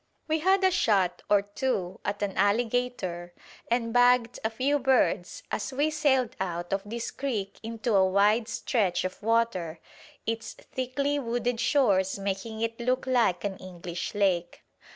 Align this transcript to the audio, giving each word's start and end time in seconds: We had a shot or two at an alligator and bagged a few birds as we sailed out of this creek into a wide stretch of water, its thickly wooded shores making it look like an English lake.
We 0.27 0.39
had 0.39 0.63
a 0.63 0.71
shot 0.71 1.21
or 1.29 1.43
two 1.43 1.99
at 2.03 2.23
an 2.23 2.35
alligator 2.35 3.35
and 3.69 3.93
bagged 3.93 4.39
a 4.43 4.49
few 4.49 4.79
birds 4.79 5.43
as 5.51 5.71
we 5.71 5.91
sailed 5.91 6.35
out 6.39 6.73
of 6.73 6.81
this 6.83 7.11
creek 7.11 7.59
into 7.61 7.93
a 7.93 8.09
wide 8.09 8.47
stretch 8.47 9.03
of 9.03 9.21
water, 9.21 9.79
its 10.25 10.53
thickly 10.55 11.19
wooded 11.19 11.59
shores 11.59 12.17
making 12.17 12.61
it 12.61 12.79
look 12.79 13.05
like 13.05 13.43
an 13.43 13.57
English 13.57 14.15
lake. 14.15 14.63